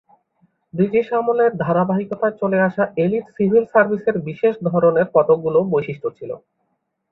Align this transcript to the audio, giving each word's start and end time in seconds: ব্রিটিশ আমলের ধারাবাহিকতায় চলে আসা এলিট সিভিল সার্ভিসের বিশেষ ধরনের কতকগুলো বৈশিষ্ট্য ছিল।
ব্রিটিশ 0.73 1.07
আমলের 1.19 1.51
ধারাবাহিকতায় 1.63 2.35
চলে 2.41 2.57
আসা 2.67 2.83
এলিট 2.97 3.25
সিভিল 3.35 3.63
সার্ভিসের 3.73 4.15
বিশেষ 4.27 4.53
ধরনের 4.69 5.07
কতকগুলো 5.15 5.59
বৈশিষ্ট্য 5.71 6.07
ছিল। 6.17 6.31